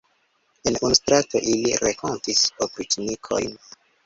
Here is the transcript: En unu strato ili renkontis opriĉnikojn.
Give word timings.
En 0.71 0.77
unu 0.87 0.97
strato 0.99 1.41
ili 1.51 1.75
renkontis 1.83 2.43
opriĉnikojn. 2.69 3.57